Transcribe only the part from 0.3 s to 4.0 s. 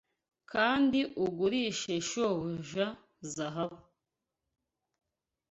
kandi ugurishe shobuja zahabu